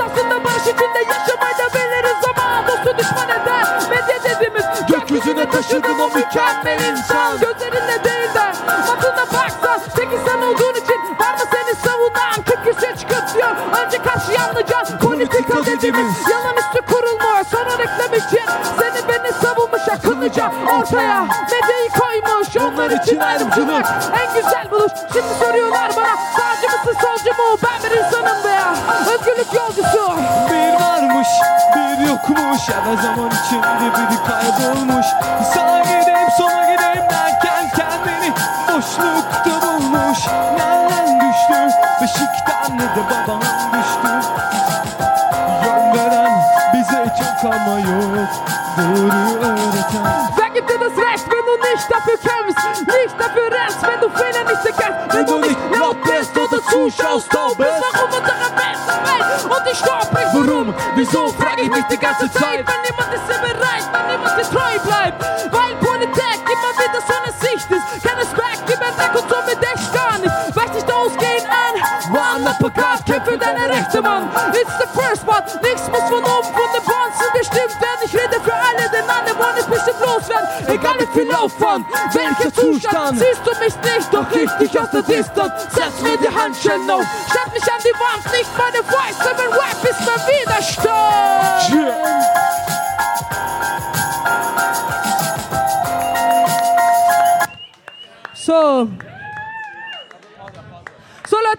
taşıdın 5.55 5.99
o 5.99 6.07
mükemmel 6.07 6.79
insan. 6.91 7.39
Gözlerinde 7.39 8.03
değil 8.03 8.33
de 8.35 8.53
matına 8.67 9.25
baksan 9.33 9.79
Tek 9.95 10.13
insan 10.13 10.41
olduğun 10.41 10.73
için 10.73 10.99
var 11.19 11.33
mı 11.33 11.45
seni 11.51 11.75
savunan 11.75 12.43
Kırk 12.45 12.99
çıkartıyor. 12.99 13.55
Önce 13.85 13.97
karşı 13.97 14.31
yanlıcan 14.31 14.99
Politika 15.01 15.65
dediğimiz 15.65 16.13
yalan 16.31 16.55
üstü 16.57 16.93
kurulmuş 16.93 17.47
Sonra 17.51 17.71
reklam 17.77 18.13
için 18.13 18.45
seni 18.79 19.09
beni 19.09 19.33
savunmuş 19.33 19.87
akıllıca 19.91 20.51
Ortaya 20.79 21.27
medyayı 21.51 21.89
koymuş. 21.99 22.57
Onlar 22.57 22.89
için 22.89 23.19
ayrımcılık. 23.19 23.85
En 24.21 24.33
güzel 24.35 24.71
buluş. 24.71 24.91
Şimdi 25.13 25.33
soruyorlar 25.45 25.91
bana 25.95 26.15
Sağcı 26.37 26.77
mısın 26.77 26.97
solcu 27.01 27.29
mu? 27.29 27.57
Ben 27.63 27.91
bir 27.91 27.97
insanım 27.97 28.43
veya 28.43 28.54
bir 32.55 32.59
yokmuş 32.59 32.69
Her 32.69 33.03
zaman 33.03 33.31
içinde 33.45 33.85
biri 33.95 34.17
kaybolmuş. 34.27 35.05
Sağa 35.53 35.79
gideyim, 35.79 36.29
sola 36.37 36.63
gideyim 36.63 37.09
derken 37.09 37.69
Kendini 37.75 38.33
boşlukta 38.67 39.61
bulmuş. 39.61 40.19
Nereden 40.57 41.19
düştü? 41.19 41.77
Beşikten 42.01 42.77
ne 42.77 42.83
de 42.83 43.03
babam 43.09 43.41
düştü. 43.73 44.27
Yol 45.65 45.97
veren 45.97 46.31
bize 46.73 47.05
çok 47.19 47.53
ama 47.53 47.79
yok. 47.79 48.29
Doğruyu 48.77 49.37
öğreten. 49.39 50.05
Wer 50.37 50.47
gibt 50.53 50.69
dir 50.69 50.79
das 50.79 50.97
Recht, 50.97 51.25
wenn 51.31 51.45
du 51.47 51.55
nicht 51.67 51.91
dafür 51.91 52.17
kämpfst, 52.17 52.87
nicht 52.87 53.15
dafür 53.19 53.51
rennst, 53.51 53.81
wenn 53.87 54.01
du 54.01 54.09
Fehler 54.09 54.45
nicht 54.51 54.65
erkennst, 54.65 55.13
wenn 55.13 55.25
du 55.25 55.37
nicht 55.39 55.59
laut 55.79 55.97
bist 56.03 56.37
oder 56.37 56.61
zuschaust, 56.71 57.29
taub 57.31 57.57
bist, 57.57 57.81
warum 57.83 58.09
unsere 58.19 58.49
besten 58.61 58.97
Welt 59.07 59.25
und 59.55 59.77
Staub 59.77 60.07
bricht, 60.13 60.33
warum, 60.33 60.54
wieso, 60.95 61.27
frag 61.29 61.61
ich 61.61 61.69
mich 61.69 61.83
die 61.85 61.97
ganze 61.97 62.31
Zeit, 62.31 62.65
wenn 62.65 62.81
niemand 62.87 63.13
ist 63.13 63.27
dir 63.27 63.39
bereit, 63.39 63.85
wenn 63.91 64.07
niemand 64.07 64.37
dir 64.37 64.49
treu 64.49 64.79
bleibt, 64.83 65.21
weil 65.51 65.75
Politik 65.75 66.39
immer 66.45 66.71
wieder 66.79 67.01
so 67.05 67.13
eine 67.21 67.33
Sicht 67.39 67.69
ist, 67.71 68.03
kein 68.03 68.17
Respekt, 68.17 68.63
ein 68.65 68.97
Weg 68.97 69.21
und 69.21 69.29
somit 69.29 69.59
echt 69.61 69.93
gar 69.93 70.17
nicht, 70.17 70.55
weich 70.55 70.73
nicht 70.73 70.91
ausgehen 70.91 71.45
an, 71.45 71.75
One 72.11 72.49
Uppercut, 72.49 73.05
kämpf 73.05 73.25
für 73.25 73.37
deine 73.37 73.69
Rechte, 73.69 74.01
Mann, 74.01 74.29
it's 74.53 74.71
the 74.79 74.87
first 74.93 75.27
one, 75.27 75.43
nichts 75.61 75.87
muss 75.89 76.07
von 76.09 76.23
oben 76.23 76.49
von 76.53 76.69
den 76.73 76.83
Bonzen 76.83 77.29
bestimmt 77.33 77.81
werden, 77.81 78.01
ich 78.05 78.13
rede 78.13 78.39
für 78.43 78.53
alle 78.53 78.89
denn 78.91 79.09
alle 79.09 79.37
wollen 79.37 79.57
es 79.57 79.65
bestimmt 79.65 79.99
loswerden. 79.99 80.47
Egal 80.67 80.95
wie 80.99 81.19
viel 81.19 81.33
Aufwand, 81.33 81.85
welcher 82.13 82.53
Zustand, 82.53 83.19
siehst 83.19 83.41
du 83.43 83.51
mich 83.59 83.75
nicht, 83.75 84.13
doch 84.13 84.29
richtig 84.31 84.79
aus 84.79 84.89
der 84.91 85.01
Distanz. 85.01 85.53
Setz 85.73 86.01
mir 86.01 86.17
die 86.17 86.29
Handschellen 86.33 86.89
auf, 86.89 87.05
stell 87.29 87.51
mich 87.53 87.63
an 87.63 87.81
die 87.83 87.95
Wand, 87.99 88.23
nicht 88.37 88.49
meine 88.57 88.83
Voice, 88.83 88.94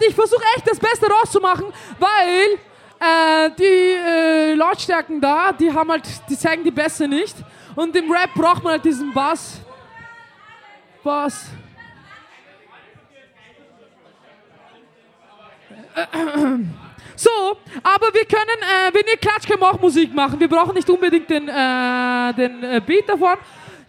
ich 0.02 0.14
versuche 0.14 0.42
echt 0.56 0.68
das 0.68 0.78
Beste 0.78 1.06
rauszumachen, 1.06 1.66
weil 1.98 2.58
äh, 3.00 3.50
die 3.58 3.64
äh, 3.64 4.54
Lautstärken 4.54 5.20
da, 5.20 5.52
die 5.52 5.72
haben 5.72 5.90
halt, 5.90 6.04
die 6.28 6.38
zeigen 6.38 6.64
die 6.64 6.70
Bässe 6.70 7.06
nicht. 7.06 7.36
Und 7.74 7.94
im 7.94 8.10
Rap 8.10 8.32
braucht 8.34 8.62
man 8.62 8.72
halt 8.72 8.84
diesen 8.84 9.12
Bass. 9.12 9.60
Bass. 11.02 11.46
So, 17.18 17.30
aber 17.82 18.12
wir 18.12 18.26
können, 18.26 18.60
äh, 18.60 18.92
wenn 18.92 19.06
ihr 19.10 19.16
klatscht, 19.16 19.48
können 19.48 19.62
wir 19.62 19.70
auch 19.70 19.80
Musik 19.80 20.12
machen. 20.14 20.38
Wir 20.38 20.48
brauchen 20.48 20.74
nicht 20.74 20.88
unbedingt 20.90 21.30
den, 21.30 21.48
äh, 21.48 22.34
den 22.34 22.62
äh, 22.62 22.82
Beat 22.84 23.08
davon. 23.08 23.38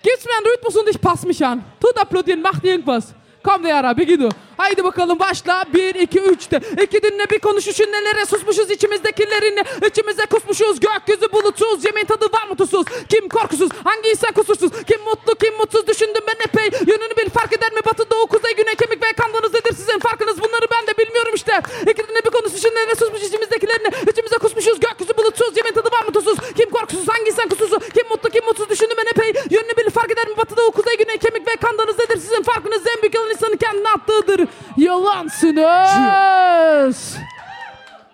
Gib's 0.02 0.24
mir 0.24 0.32
einen 0.38 0.48
Rhythmus 0.54 0.78
und 0.78 0.88
ich 0.88 1.02
passe 1.02 1.28
mich 1.28 1.46
an. 1.46 1.62
Tut 1.78 2.00
applaudieren, 2.00 2.41
macht 2.41 2.63
irgendwas. 2.63 3.13
Kom 3.43 3.62
Vera, 3.62 3.91
Begino. 3.91 4.30
Haydi 4.58 4.84
bakalım 4.84 5.20
başla. 5.20 5.63
1, 5.74 5.96
2, 5.96 6.20
3'te. 6.20 6.84
İki 6.84 7.04
dinle 7.04 7.30
bir 7.30 7.39
konuşuşun 7.39 7.91
nelere 7.91 8.26
susmuşuz 8.26 8.72
içimizdekilerini. 8.72 9.63
İçimize 9.88 10.26
kusmuşuz 10.26 10.80
gökyüzü 10.80 11.32
bulutsuz. 11.32 11.86
Yemin 11.86 12.06
tadı 12.06 12.26
var 12.34 12.48
mı 12.50 12.56
tuzsuz? 12.56 12.86
Kim 13.10 13.30
korkusuz? 13.30 13.70
Hangi 13.84 14.10
insan 14.10 14.32
kusursuz? 14.32 14.72
Kim 14.88 15.02
mutlu 15.02 15.36
kim 15.36 15.54
mutsuz? 15.58 15.88
Düşündüm 15.88 16.24
ben 16.28 16.38
epey. 16.48 16.80
Yönünü 16.88 17.15
bil 17.17 17.30
fark 17.30 17.54
eder 17.54 17.72
mi? 17.74 17.80
Batı 17.86 18.12
doğu 18.12 18.28
kuzey 18.28 18.56
güney 18.56 18.76
kemik 18.76 19.04
ve 19.04 19.13
kandınız 19.13 19.54
nedir 19.54 19.74
sizin 19.76 20.00
farkınız? 20.00 20.38
Bunları 20.41 20.67
ben 20.72 20.88
de 20.88 20.98
bilmiyorum 20.98 21.34
işte. 21.36 21.62
İki 21.91 22.08
dinle 22.08 22.22
bir 22.26 22.30
konuşuşun 22.30 22.70
nelere 22.70 22.96
susmuş 22.96 23.22
içimizdekilerini. 23.24 23.89
İçimize 24.12 24.38
kusmuşuz 24.38 24.80
gökyüzü 24.80 25.17
bulutsuz. 25.17 25.58
Yemin 25.58 25.74
tadı 25.74 25.89
var 25.91 26.04
mı 26.06 26.12
tuzsuz? 26.13 26.38
Kim 26.58 26.70
korkusuz? 26.70 27.08
Hangi 27.08 27.30
insan 27.32 27.50
kusursuz? 27.50 27.80
Kim 27.96 28.08
mutlu 28.10 28.30
kim 28.30 28.46
mutsuz? 28.46 28.70
Düşündüm 28.70 28.98
ben 28.98 29.08
epey. 29.13 29.43
Yönünü 29.50 29.78
bil 29.78 29.89
fark 29.89 30.12
eder 30.12 30.28
mi? 30.28 30.38
Batı 30.38 30.58
doğu 30.58 30.72
kuzey 30.72 30.98
güney 30.98 31.17
kemik 31.17 31.48
ve 31.48 31.56
kandınız 31.56 32.00
nedir 32.00 32.17
sizin 32.17 32.43
farkınız? 32.43 32.82
En 32.96 33.02
büyük 33.02 33.15
yalan 33.15 33.30
insanın 33.30 33.58
kendine 33.58 33.89
attığıdır. 33.89 34.47
Yalansınız. 34.78 36.18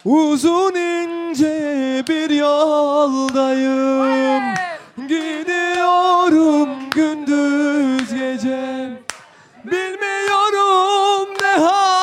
Uzun 0.05 0.75
ince 0.75 2.03
bir 2.09 2.29
yoldayım. 2.29 3.83
Gidiyorum 5.07 6.69
gündüz 6.95 8.13
gece 8.13 8.89
Bilmiyorum 9.65 11.27
ne 11.41 11.47
haldeyim 11.47 12.02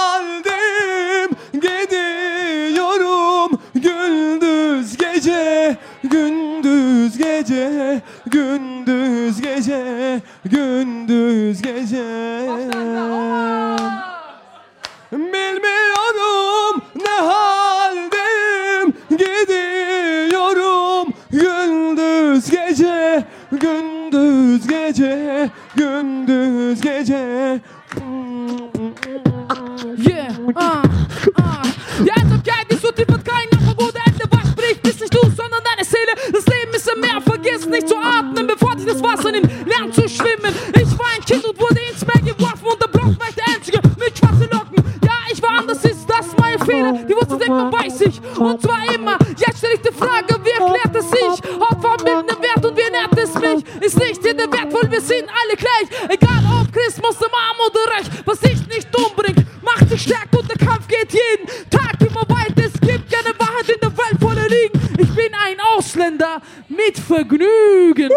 Fehler? 46.81 46.93
Die 47.05 47.14
Wurzel 47.14 47.38
denkt 47.38 47.49
man 47.49 47.71
bei 47.71 47.88
sich 47.88 48.21
und 48.38 48.62
zwar 48.62 48.95
immer. 48.95 49.19
Jetzt 49.37 49.59
stelle 49.59 49.75
ich 49.75 49.81
die 49.81 49.93
Frage, 49.93 50.37
wie 50.45 50.51
erklärt 50.51 50.97
es 50.97 51.11
sich? 51.11 51.61
Opfer 51.61 51.97
bilden 52.05 52.27
den 52.27 52.43
Wert 52.43 52.64
und 52.64 52.77
wie 52.77 52.83
ernährt 52.83 53.19
es 53.19 53.35
mich? 53.35 53.64
Ist 53.81 53.99
nicht 53.99 54.25
in 54.25 54.37
der 54.37 54.51
Wert, 54.53 54.73
weil 54.73 54.90
wir 54.90 55.01
sind 55.01 55.29
alle 55.29 55.57
gleich. 55.57 55.88
Egal 56.09 56.43
ob 56.61 56.73
Christ, 56.73 57.03
Muslim, 57.03 57.31
arm 57.33 57.57
oder 57.66 57.97
reich. 57.97 58.07
Was 58.25 58.40
dich 58.40 58.66
nicht 58.66 58.88
umbringt, 58.97 59.45
macht 59.62 59.90
dich 59.90 60.03
stark 60.03 60.29
und 60.38 60.49
der 60.49 60.66
Kampf 60.66 60.87
geht 60.88 61.12
jeden 61.12 61.47
Tag 61.71 61.95
immer 62.01 62.23
weiter. 62.29 62.64
Es 62.66 62.81
gibt 62.81 63.11
keine 63.11 63.38
Wahrheit 63.38 63.69
in 63.69 63.81
der 63.81 63.90
Welt 63.90 64.21
voller 64.21 64.49
Liegen. 64.49 64.81
Ich 64.99 65.14
bin 65.14 65.33
ein 65.35 65.57
Ausländer 65.77 66.40
mit 66.69 66.99
Vergnügen. 66.99 68.11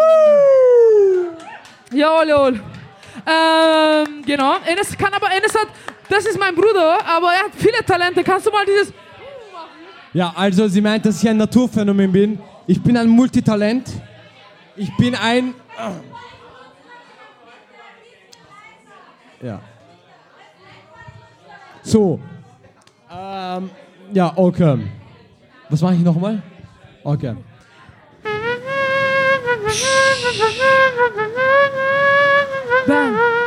Jawohl, 1.91 2.27
jawohl. 2.27 2.59
Ähm, 3.25 4.23
genau. 4.25 4.55
Enes 4.65 4.97
kann 4.97 5.13
aber, 5.13 5.31
Enes 5.31 5.53
hat, 5.53 5.67
das 6.13 6.25
ist 6.25 6.39
mein 6.39 6.55
Bruder, 6.55 6.99
aber 7.05 7.33
er 7.33 7.45
hat 7.45 7.51
viele 7.55 7.83
Talente. 7.85 8.23
Kannst 8.23 8.45
du 8.45 8.51
mal 8.51 8.65
dieses, 8.65 8.93
Ja, 10.13 10.33
also 10.35 10.67
sie 10.67 10.81
meint, 10.81 11.05
dass 11.05 11.21
ich 11.21 11.29
ein 11.29 11.37
Naturphänomen 11.37 12.11
bin. 12.11 12.39
Ich 12.67 12.81
bin 12.81 12.95
ein 12.97 13.07
Multitalent. 13.07 13.89
Ich 14.75 14.95
bin 14.97 15.15
ein. 15.15 15.53
Ja. 19.41 19.59
So. 21.81 22.19
Ähm, 23.11 23.69
ja, 24.13 24.31
okay. 24.35 24.77
Was 25.69 25.81
mache 25.81 25.95
ich 25.95 26.01
nochmal? 26.01 26.41
Okay. 27.03 27.35
ben. 32.87 33.42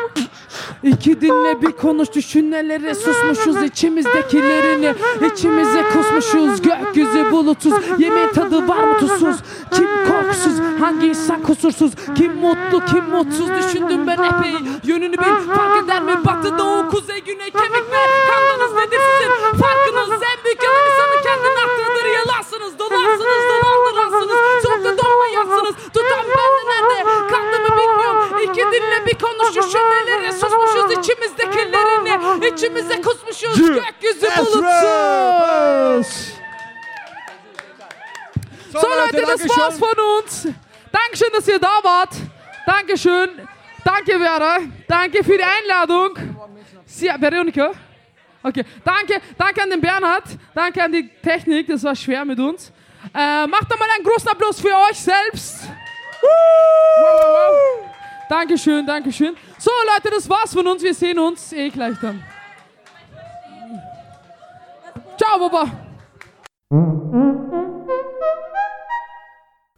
İki 0.87 1.20
dinle 1.20 1.62
bir 1.62 1.72
konuş 1.72 2.12
düşün 2.12 2.51
nelere 2.51 2.94
susmuşuz. 2.94 3.62
İçimizdekilerini 3.62 4.94
içimize 5.33 5.85
kusmuşuz. 5.92 6.62
Gökyüzü 6.62 7.31
bulutsuz. 7.31 7.75
Yemeğin 7.99 8.29
tadı 8.29 8.68
var 8.68 8.85
mı 8.85 8.99
tuzsuz? 8.99 9.37
Kim 9.70 9.88
korkusuz? 10.09 10.57
Hangi 10.81 11.07
insan 11.07 11.42
kusursuz? 11.42 11.92
Kim 12.16 12.33
mutlu 12.35 12.85
kim 12.90 13.05
mutsuz? 13.05 13.49
Düşündüm 13.59 14.07
ben 14.07 14.18
epey. 14.22 14.55
Yönünü 14.85 15.18
bil. 15.18 15.35
Fark 15.57 15.85
eder 15.85 16.03
mi? 16.03 16.12
Batı 16.27 16.59
doğu 16.59 16.88
kuzey 16.88 17.20
güney 17.20 17.51
kemik 17.51 17.87
ve 17.92 18.03
kandınız 18.29 18.72
nedir 18.75 19.01
sizin. 19.09 19.31
Farkınız 19.62 20.22
en 20.31 20.38
büyük 20.44 20.62
yalan 20.64 20.85
insanın 20.90 21.22
kendini 21.27 21.59
attığıdır. 21.64 22.07
Yalansınız 22.18 22.79
dolansınız 22.79 23.42
dolandıransınız 23.51 24.38
soğukta 24.62 25.05
donmayansınız 25.05 25.75
tutan 25.94 26.25
bende 26.37 26.62
nerede 26.70 26.96
dinle 28.76 29.06
bir 29.06 29.18
konuş 29.18 29.56
düşün 29.56 29.78
nelere 29.78 30.32
susmuşuz 30.32 30.92
içimizdekilerini 30.92 32.46
içimize 32.46 33.02
kusmuşuz 33.02 33.56
gökyüzü 33.58 34.26
bulutsuz. 34.38 36.36
So 38.72 38.88
Leute, 38.88 39.26
das 39.26 39.40
war's 39.40 39.80
von 39.80 39.96
uns. 39.96 40.46
Dankeschön, 40.92 41.32
dass 41.32 41.48
ihr 41.48 41.62
da 41.62 41.82
wart. 41.82 42.14
Dankeschön. 42.66 43.30
Danke, 43.84 44.18
Vera. 44.18 44.58
Danke 44.88 45.24
für 45.24 45.38
die 45.38 45.44
Einladung. 45.44 46.18
Sie, 46.86 47.06
Veronika? 47.20 47.72
Okay, 48.42 48.64
danke, 48.84 49.20
danke 49.38 49.62
an 49.62 49.70
den 49.70 49.80
Bernhard. 49.80 50.24
Danke 50.54 50.82
an 50.82 50.92
die 50.92 51.08
Technik, 51.22 51.66
das 51.66 51.82
war 51.84 51.96
schwer 51.96 52.24
mit 52.24 52.38
uns. 52.38 52.72
Äh, 53.14 53.46
macht 53.46 53.70
doch 53.70 53.78
mal 53.78 53.88
einen 53.94 54.04
großen 54.04 54.28
Applaus 54.28 54.60
für 54.60 54.76
euch 54.88 54.98
selbst. 54.98 55.68
Dankeschön, 58.28 58.86
Dankeschön. 58.86 59.36
So, 59.58 59.70
Leute, 59.94 60.10
das 60.14 60.28
war's 60.28 60.52
von 60.52 60.66
uns. 60.66 60.82
Wir 60.82 60.94
sehen 60.94 61.18
uns 61.18 61.52
eh 61.52 61.70
gleich 61.70 61.96
dann. 62.00 62.22
Ciao, 65.16 65.38
Baba. 65.38 65.72